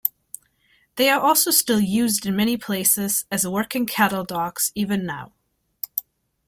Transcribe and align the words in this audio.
They 0.95 1.11
are 1.11 1.19
also 1.19 1.51
still 1.51 1.79
used 1.79 2.25
in 2.25 2.35
many 2.35 2.57
places 2.57 3.25
as 3.29 3.47
working 3.47 3.85
cattle 3.85 4.23
dogs 4.23 4.71
even 4.73 5.05
now. 5.05 5.31